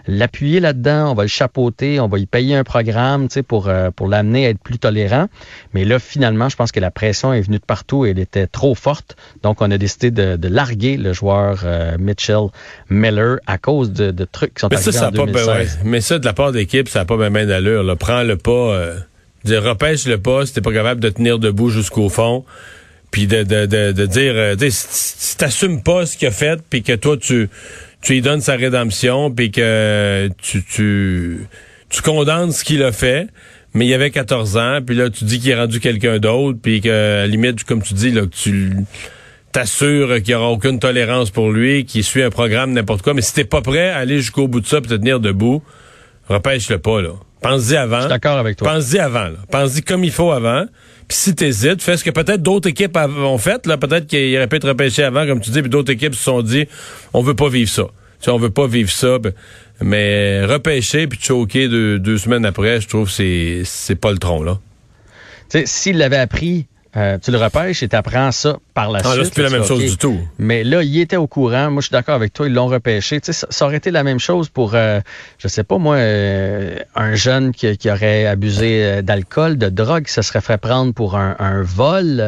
l'appuyer 0.08 0.60
là-dedans, 0.60 1.12
on 1.12 1.14
va 1.14 1.24
le 1.24 1.30
chapeauter, 1.30 2.00
on 2.00 2.08
va 2.08 2.20
y 2.20 2.26
payer 2.26 2.56
un 2.56 2.64
programme, 2.64 3.28
tu 3.28 3.36
sais, 3.36 3.44
pour, 3.44 3.68
euh, 3.68 3.92
pour 3.92 4.08
l'amener 4.08 4.46
à 4.46 4.50
être 4.50 4.60
plus 4.60 4.80
tolérant. 4.80 5.28
Mais 5.74 5.86
là, 5.86 6.00
finalement, 6.00 6.50
je 6.50 6.56
pense 6.56 6.72
que 6.72 6.80
la 6.80 6.92
pression 6.92 7.34
est 7.34 7.42
venue 7.42 7.60
de 7.60 7.66
partout. 7.66 8.06
Elle 8.06 8.20
était 8.20 8.48
trop 8.54 8.76
forte. 8.76 9.18
Donc, 9.42 9.62
on 9.62 9.70
a 9.70 9.78
décidé 9.78 10.12
de, 10.12 10.38
de 10.38 10.48
larguer 10.48 10.96
le 10.96 11.12
joueur 11.12 11.64
euh, 11.66 11.98
Mitchell 12.00 12.46
Miller 12.90 13.40
à 13.46 13.58
cause 13.58 13.92
de, 13.92 14.12
de 14.12 14.24
trucs 14.24 14.54
qui 14.54 14.62
sont 14.62 14.70
Mais 14.72 14.78
ça, 14.78 14.90
arrivés 14.90 14.98
ça 15.00 15.06
en 15.06 15.10
a 15.10 15.12
pas, 15.12 15.26
ben 15.26 15.46
2016. 15.46 15.78
ouais. 15.84 15.90
Mais 15.90 16.00
ça, 16.00 16.20
de 16.20 16.26
la 16.26 16.34
part 16.34 16.54
d'équipe, 16.54 16.88
ça 16.88 17.00
n'a 17.00 17.06
pas 17.06 17.18
bien 17.30 17.46
d'allure. 17.46 17.84
là. 17.84 17.98
Prends-le 17.98 18.38
pas. 18.38 18.52
Euh, 18.52 18.96
dire, 19.44 19.62
repêche-le 19.62 20.18
pas 20.20 20.46
si 20.46 20.54
t'es 20.54 20.62
pas 20.62 20.72
capable 20.72 21.02
de 21.02 21.10
tenir 21.10 21.38
debout 21.40 21.70
jusqu'au 21.70 22.08
fond. 22.08 22.46
Puis 23.12 23.28
de, 23.28 23.44
de, 23.44 23.66
de, 23.92 24.06
dire, 24.06 24.34
euh, 24.36 24.56
si 24.70 25.38
t'assumes 25.38 25.84
pas 25.84 26.06
ce 26.06 26.18
qu'il 26.18 26.28
a 26.28 26.32
fait, 26.32 26.60
puis 26.70 26.82
que 26.82 26.94
toi, 26.94 27.16
tu, 27.18 27.50
tu 28.02 28.14
lui 28.14 28.22
donnes 28.22 28.42
sa 28.42 28.56
rédemption, 28.56 29.30
puis 29.32 29.52
que 29.52 30.30
tu, 30.42 30.64
tu, 30.64 31.48
tu 31.90 32.02
condamnes 32.02 32.52
ce 32.52 32.64
qu'il 32.64 32.82
a 32.84 32.92
fait, 32.92 33.28
mais 33.74 33.86
il 33.86 33.94
avait 33.94 34.12
14 34.12 34.58
ans, 34.58 34.80
puis 34.86 34.96
là, 34.96 35.10
tu 35.10 35.24
dis 35.24 35.40
qu'il 35.40 35.50
est 35.52 35.56
rendu 35.56 35.80
quelqu'un 35.80 36.20
d'autre, 36.20 36.60
puis 36.62 36.82
que, 36.82 36.90
à 36.90 37.18
la 37.22 37.28
limite, 37.28 37.64
comme 37.64 37.82
tu 37.82 37.94
dis, 37.94 38.12
là, 38.12 38.22
que 38.22 38.36
tu 38.36 38.74
t'assures 39.52 40.16
qu'il 40.16 40.30
n'y 40.30 40.34
aura 40.34 40.50
aucune 40.50 40.80
tolérance 40.80 41.30
pour 41.30 41.52
lui, 41.52 41.86
qu'il 41.86 42.04
suit 42.04 42.24
un 42.24 42.30
programme, 42.30 42.74
n'importe 42.74 43.04
quoi. 43.04 43.14
Mais 43.14 43.22
si 43.22 43.34
t'es 43.34 43.46
pas 43.46 43.62
prêt 43.62 43.90
à 43.90 43.98
aller 43.98 44.18
jusqu'au 44.18 44.48
bout 44.48 44.62
de 44.62 44.66
ça, 44.66 44.82
puis 44.82 44.90
te 44.90 44.96
tenir 44.96 45.20
debout, 45.20 45.64
repêche-le 46.28 46.80
pas, 46.80 47.02
là. 47.02 47.12
Pense-y 47.42 47.76
avant. 47.76 47.98
Je 47.98 48.02
suis 48.04 48.10
d'accord 48.10 48.38
avec 48.38 48.58
toi. 48.58 48.74
Pense-y 48.74 49.00
avant, 49.00 49.26
là. 49.26 49.36
Pense-y 49.52 49.82
comme 49.82 50.04
il 50.04 50.12
faut 50.12 50.32
avant. 50.32 50.66
Puis 51.08 51.18
si 51.18 51.36
t'hésites, 51.36 51.82
fais 51.82 51.98
ce 51.98 52.04
que 52.04 52.10
peut-être 52.10 52.42
d'autres 52.42 52.70
équipes 52.70 52.98
ont 52.98 53.38
fait, 53.38 53.68
là. 53.68 53.78
Peut-être 53.78 54.08
qu'il 54.08 54.36
aurait 54.38 54.48
pu 54.48 54.56
être 54.56 54.68
repêché 54.70 55.04
avant, 55.04 55.28
comme 55.28 55.42
tu 55.42 55.52
dis, 55.52 55.62
puis 55.62 55.70
d'autres 55.70 55.92
équipes 55.92 56.16
se 56.16 56.24
sont 56.24 56.42
dit, 56.42 56.68
on 57.14 57.22
veut 57.22 57.36
pas 57.36 57.50
vivre 57.50 57.70
ça. 57.70 57.84
Sais, 58.26 58.32
on 58.32 58.38
veut 58.38 58.50
pas 58.50 58.68
vivre 58.68 58.90
ça. 58.92 59.20
ben, 59.20 59.34
Mais 59.82 60.46
repêcher 60.46 61.08
puis 61.08 61.20
choquer 61.22 61.68
deux, 61.68 62.00
deux 62.00 62.18
semaines 62.18 62.46
après, 62.46 62.80
je 62.82 62.88
trouve 62.88 63.06
que 63.08 63.12
c'est, 63.12 63.62
c'est 63.66 63.96
pas 63.96 64.12
le 64.12 64.18
tronc, 64.18 64.44
là. 64.44 64.60
Tu 65.50 65.60
sais, 65.60 65.66
s'il 65.66 65.98
l'avait 65.98 66.18
appris, 66.18 66.68
euh, 66.96 67.18
tu 67.22 67.32
le 67.32 67.38
repêches 67.40 67.82
et 67.84 67.90
tu 67.90 67.96
apprends 67.96 68.32
ça 68.32 68.58
par 68.76 68.92
la 68.92 69.00
Ah, 69.00 69.08
suite. 69.10 69.18
là, 69.18 69.24
c'est 69.26 69.34
plus 69.34 69.44
la 69.44 69.50
même 69.50 69.64
chose 69.66 69.84
du 69.84 69.98
tout. 69.98 70.20
Mais 70.38 70.64
là, 70.64 70.84
il 70.84 71.00
était 71.00 71.16
au 71.18 71.26
courant. 71.28 71.70
Moi, 71.72 71.82
je 71.82 71.88
suis 71.88 71.92
d'accord 71.92 72.14
avec 72.16 72.34
toi. 72.34 72.46
Ils 72.48 72.54
l'ont 72.54 72.68
repêché. 72.68 73.20
Tu 73.20 73.26
sais, 73.26 73.34
ça, 73.34 73.48
ça 73.50 73.66
aurait 73.66 73.78
été 73.78 73.90
la 73.92 74.04
même 74.04 74.20
chose 74.20 74.48
pour, 74.50 74.74
euh, 74.76 75.00
je 75.40 75.48
sais 75.48 75.64
pas 75.64 75.78
moi, 75.80 75.96
euh, 75.96 76.78
un 76.96 77.16
jeune 77.16 77.52
qui, 77.52 77.76
qui 77.78 77.90
aurait 77.92 78.26
abusé 78.28 78.84
euh, 78.86 79.02
d'alcool, 79.02 79.58
de 79.58 79.70
drogue, 79.70 80.06
qui 80.06 80.14
se 80.14 80.22
serait 80.22 80.42
fait 80.42 80.58
prendre 80.60 80.94
pour 80.94 81.18
un, 81.18 81.36
un 81.40 81.62
vol. 81.64 82.24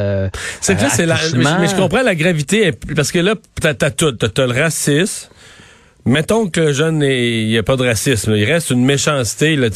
C'est 0.62 0.75
que 0.75 0.82
là, 0.82 0.90
c'est 0.90 1.06
la. 1.06 1.16
Mais, 1.36 1.68
je- 1.68 1.75
comprends 1.75 2.02
la 2.04 2.16
gravité, 2.16 2.72
parce 2.96 3.12
que 3.12 3.20
là, 3.20 3.36
t'as, 3.62 3.75
t'as 3.75 3.92
tout. 3.92 4.12
T'as, 4.14 4.30
t'as 4.30 4.48
le 4.48 4.60
racisme, 4.62 5.30
Mettons 6.08 6.48
que 6.48 6.62
le 6.62 6.72
jeune, 6.72 7.02
il 7.02 7.48
n'y 7.48 7.58
a 7.58 7.64
pas 7.64 7.78
de 7.78 7.84
racisme. 7.84 8.36
Il 8.36 8.44
reste 8.44 8.70
une 8.70 8.86
méchanceté. 8.86 9.56
Là, 9.56 9.70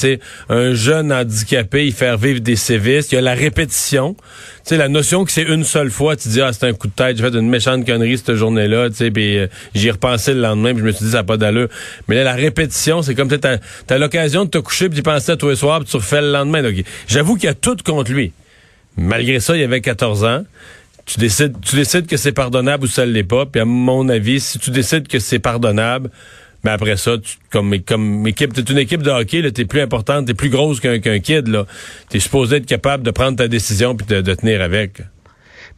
un 0.50 0.76
jeune 0.76 1.12
handicapé, 1.12 1.88
il 1.88 1.92
fait 1.92 2.16
vivre 2.18 2.40
des 2.40 2.56
sévices. 2.56 3.12
Il 3.12 3.16
y 3.16 3.18
a 3.18 3.22
la 3.22 3.34
répétition. 3.34 4.16
sais 4.64 4.78
la 4.78 4.90
notion 4.90 5.26
que 5.26 5.32
c'est 5.32 5.42
une 5.42 5.64
seule 5.64 5.90
fois, 5.90 6.16
tu 6.16 6.30
dis, 6.30 6.40
ah, 6.40 6.54
c'est 6.54 6.68
un 6.68 6.74
coup 6.74 6.86
de 6.86 6.94
tête, 6.94 7.18
j'ai 7.18 7.24
fait 7.24 7.36
une 7.36 7.50
méchante 7.50 7.84
connerie 7.84 8.16
cette 8.20 8.36
journée-là. 8.36 8.90
Puis 8.92 9.40
euh, 9.40 9.48
j'y 9.74 9.90
repensé 9.90 10.36
le 10.36 10.42
lendemain, 10.42 10.74
puis 10.74 10.82
je 10.82 10.86
me 10.86 10.92
suis 10.92 11.06
dit, 11.06 11.12
ça 11.12 11.18
n'a 11.18 11.24
pas 11.24 11.38
d'allure. 11.38 11.68
Mais 12.08 12.14
là, 12.14 12.24
la 12.24 12.36
répétition, 12.36 13.02
c'est 13.02 13.16
comme 13.16 13.28
tu 13.28 13.40
as, 13.48 13.98
l'occasion 13.98 14.46
de 14.46 14.52
te 14.52 14.60
coucher, 14.60 14.88
puis 14.88 14.98
tu 14.98 15.04
pensais 15.04 15.32
à 15.32 15.36
tous 15.36 15.50
les 15.50 15.56
soirs, 15.56 15.80
puis 15.80 15.90
tu 15.90 15.98
refais 15.98 16.22
le 16.22 16.32
lendemain. 16.32 16.62
J'avoue 17.08 17.38
qu'il 17.38 17.46
y 17.46 17.52
a 17.52 17.56
tout 17.56 17.78
contre 17.84 18.12
lui. 18.12 18.34
Malgré 18.98 19.40
ça, 19.40 19.58
il 19.58 19.64
avait 19.64 19.82
14 19.82 20.26
ans 20.26 20.44
tu 21.10 21.20
décides, 21.20 21.56
tu 21.62 21.76
décides 21.76 22.06
que 22.06 22.18
c'est 22.18 22.32
pardonnable 22.32 22.86
ou 22.86 22.88
ça 22.88 23.06
ne 23.06 23.12
l'est 23.12 23.24
pas. 23.24 23.48
Puis 23.48 23.60
à 23.60 23.66
mon 23.66 24.08
avis, 24.10 24.40
si 24.40 24.60
tu 24.60 24.70
décides 24.70 25.08
que 25.08 25.18
c'est 25.18 25.40
pardonnable, 25.40 26.12
mais 26.64 26.70
après 26.70 26.98
ça, 26.98 27.18
tu, 27.18 27.38
comme, 27.52 27.80
comme 27.80 28.28
équipe, 28.28 28.54
t'es 28.54 28.62
une 28.62 28.78
équipe 28.78 29.02
de 29.02 29.10
hockey, 29.10 29.52
t'es 29.52 29.66
plus 29.66 29.82
importante, 29.82 30.28
t'es 30.28 30.36
plus 30.36 30.50
grosse 30.50 30.80
qu'un 30.80 31.00
qu'un 31.00 31.20
kid, 31.20 31.48
là. 31.48 31.66
T'es 32.10 32.20
supposé 32.20 32.58
être 32.58 32.68
capable 32.68 33.04
de 33.04 33.12
prendre 33.12 33.38
ta 33.38 33.48
décision 33.48 33.96
puis 33.96 34.06
de, 34.06 34.22
de 34.22 34.34
tenir 34.36 34.62
avec. 34.62 35.02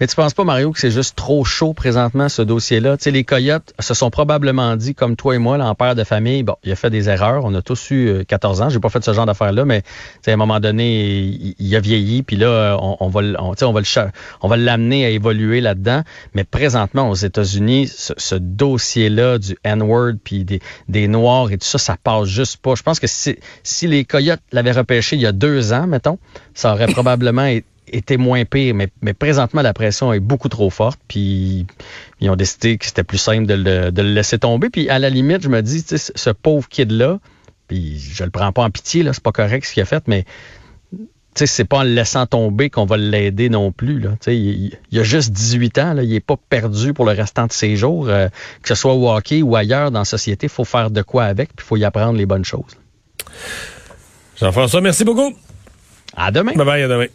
Mais 0.01 0.07
tu 0.07 0.15
penses 0.15 0.33
pas, 0.33 0.43
Mario, 0.43 0.71
que 0.71 0.79
c'est 0.79 0.89
juste 0.89 1.15
trop 1.15 1.45
chaud 1.45 1.75
présentement, 1.75 2.27
ce 2.27 2.41
dossier-là? 2.41 2.97
Tu 2.97 3.03
sais, 3.03 3.11
les 3.11 3.23
Coyotes 3.23 3.71
se 3.79 3.93
sont 3.93 4.09
probablement 4.09 4.75
dit, 4.75 4.95
comme 4.95 5.15
toi 5.15 5.35
et 5.35 5.37
moi, 5.37 5.59
en 5.59 5.75
père 5.75 5.93
de 5.93 6.03
famille, 6.03 6.41
bon, 6.41 6.55
il 6.63 6.71
a 6.71 6.75
fait 6.75 6.89
des 6.89 7.07
erreurs. 7.07 7.45
On 7.45 7.53
a 7.53 7.61
tous 7.61 7.91
eu 7.91 8.25
14 8.27 8.61
euh, 8.61 8.63
ans. 8.63 8.69
J'ai 8.69 8.79
pas 8.79 8.89
fait 8.89 9.03
ce 9.03 9.13
genre 9.13 9.27
d'affaires-là, 9.27 9.63
mais 9.63 9.83
à 10.25 10.31
un 10.31 10.37
moment 10.37 10.59
donné, 10.59 11.53
il, 11.59 11.75
a 11.75 11.79
vieilli, 11.79 12.23
puis 12.23 12.35
là, 12.35 12.79
on, 12.81 13.09
va, 13.09 13.21
on, 13.37 13.53
on 13.61 13.71
va 13.71 13.79
le 13.79 14.11
on 14.41 14.47
va 14.47 14.57
l'amener 14.57 15.05
à 15.05 15.09
évoluer 15.09 15.61
là-dedans. 15.61 16.01
Mais 16.33 16.45
présentement, 16.45 17.07
aux 17.07 17.13
États-Unis, 17.13 17.87
ce, 17.87 18.33
dossier-là 18.33 19.37
du 19.37 19.55
N-word, 19.63 20.13
puis 20.23 20.45
des, 20.45 20.61
des 20.89 21.07
Noirs 21.07 21.51
et 21.51 21.59
tout 21.59 21.67
ça, 21.67 21.77
ça 21.77 21.95
passe 22.03 22.25
juste 22.25 22.57
pas. 22.57 22.73
Je 22.73 22.81
pense 22.81 22.99
que 22.99 23.05
si, 23.05 23.37
si 23.61 23.85
les 23.85 24.03
Coyotes 24.03 24.41
l'avaient 24.51 24.71
repêché 24.71 25.15
il 25.15 25.21
y 25.21 25.27
a 25.27 25.31
deux 25.31 25.73
ans, 25.73 25.85
mettons, 25.85 26.17
ça 26.55 26.73
aurait 26.73 26.87
probablement 26.91 27.45
été 27.45 27.67
était 27.91 28.17
moins 28.17 28.45
pire, 28.45 28.73
mais, 28.73 28.89
mais 29.01 29.13
présentement, 29.13 29.61
la 29.61 29.73
pression 29.73 30.13
est 30.13 30.19
beaucoup 30.19 30.49
trop 30.49 30.69
forte. 30.69 30.99
Puis 31.07 31.65
ils 32.19 32.29
ont 32.29 32.35
décidé 32.35 32.77
que 32.77 32.85
c'était 32.85 33.03
plus 33.03 33.17
simple 33.17 33.45
de 33.45 33.53
le, 33.53 33.91
de 33.91 34.01
le, 34.01 34.13
laisser 34.13 34.39
tomber. 34.39 34.69
Puis 34.69 34.89
à 34.89 34.99
la 34.99 35.09
limite, 35.09 35.43
je 35.43 35.49
me 35.49 35.61
dis, 35.61 35.83
ce 35.87 36.29
pauvre 36.29 36.67
kid-là, 36.67 37.19
puis 37.67 37.99
je 37.99 38.23
le 38.23 38.29
prends 38.29 38.51
pas 38.51 38.63
en 38.63 38.69
pitié, 38.69 39.03
là, 39.03 39.13
c'est 39.13 39.23
pas 39.23 39.31
correct 39.31 39.65
ce 39.65 39.73
qu'il 39.73 39.83
a 39.83 39.85
fait, 39.85 40.03
mais 40.07 40.25
c'est 41.35 41.65
pas 41.65 41.79
en 41.79 41.83
le 41.83 41.93
laissant 41.93 42.25
tomber 42.25 42.69
qu'on 42.69 42.85
va 42.85 42.97
l'aider 42.97 43.49
non 43.49 43.71
plus. 43.71 43.99
Là. 43.99 44.11
Il, 44.27 44.77
il, 44.91 44.99
a 44.99 45.03
juste 45.03 45.31
18 45.31 45.77
ans, 45.77 45.93
là, 45.93 46.03
il 46.03 46.13
est 46.13 46.19
pas 46.19 46.35
perdu 46.49 46.93
pour 46.93 47.05
le 47.05 47.13
restant 47.13 47.47
de 47.47 47.53
ses 47.53 47.75
jours. 47.75 48.09
Euh, 48.09 48.27
que 48.61 48.67
ce 48.69 48.75
soit 48.75 48.93
au 48.93 49.09
hockey 49.09 49.41
ou 49.41 49.55
ailleurs 49.55 49.91
dans 49.91 49.99
la 49.99 50.05
société, 50.05 50.47
il 50.47 50.49
faut 50.49 50.65
faire 50.65 50.91
de 50.91 51.01
quoi 51.01 51.23
avec, 51.23 51.55
puis 51.55 51.65
il 51.65 51.67
faut 51.67 51.77
y 51.77 51.85
apprendre 51.85 52.17
les 52.17 52.25
bonnes 52.25 52.45
choses. 52.45 52.77
Jean-François, 54.37 54.81
merci 54.81 55.05
beaucoup. 55.05 55.33
À 56.15 56.31
demain. 56.31 56.53
Bye 56.55 56.65
bye, 56.65 56.83
à 56.83 56.87
demain. 56.87 57.07